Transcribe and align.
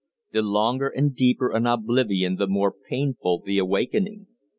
The 0.31 0.41
longer 0.41 0.87
and 0.89 1.15
deeper 1.15 1.51
an 1.51 1.67
oblivion 1.67 2.37
the 2.37 2.47
more 2.47 2.73
painful 2.73 3.43
the 3.45 3.59
awakening. 3.59 4.25